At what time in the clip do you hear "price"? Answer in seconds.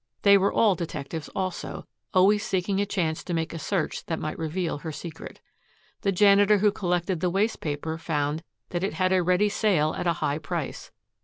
10.39-10.89